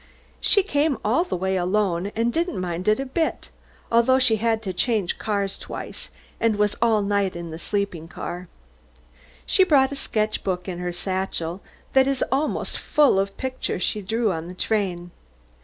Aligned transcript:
She 0.39 0.63
came 0.63 0.97
all 1.05 1.23
the 1.23 1.35
way 1.37 1.55
alone, 1.57 2.07
and 2.15 2.33
didn't 2.33 2.59
mind 2.59 2.87
it 2.87 2.99
a 2.99 3.05
bit, 3.05 3.49
although 3.91 4.17
she 4.17 4.37
had 4.37 4.63
to 4.63 4.73
change 4.73 5.19
cars 5.19 5.59
twice, 5.59 6.09
and 6.39 6.55
was 6.55 6.75
all 6.81 7.03
night 7.03 7.37
on 7.37 7.51
the 7.51 7.59
sleeping 7.59 8.07
car. 8.07 8.47
She 9.45 9.63
brought 9.63 9.91
a 9.91 9.95
sketch 9.95 10.43
book 10.43 10.67
in 10.67 10.79
her 10.79 10.91
satchel 10.91 11.61
that 11.93 12.07
is 12.07 12.23
almost 12.31 12.79
full 12.79 13.19
of 13.19 13.37
pictures 13.37 13.83
she 13.83 14.01
drew 14.01 14.31
on 14.31 14.47
the 14.47 14.55
train. 14.55 15.11